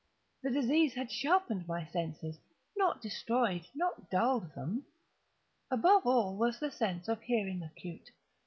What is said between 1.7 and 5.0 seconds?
senses—not destroyed—not dulled them.